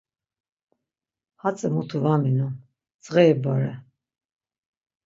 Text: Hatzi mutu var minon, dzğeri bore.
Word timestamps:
Hatzi 1.43 1.67
mutu 1.73 1.97
var 2.05 2.17
minon, 2.23 2.55
dzğeri 3.03 3.35
bore. 3.43 3.73